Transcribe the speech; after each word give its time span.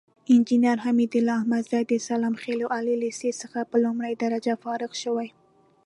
انجينر 0.33 0.77
حميدالله 0.85 1.35
احمدزى 1.39 1.81
د 1.87 1.91
سلام 2.09 2.33
خيلو 2.43 2.65
عالي 2.73 2.95
ليسې 3.03 3.29
څخه 3.41 3.59
په 3.69 3.75
لومړۍ 3.83 4.13
درجه 4.23 4.53
فارغ 4.63 4.91
شوى. 5.03 5.27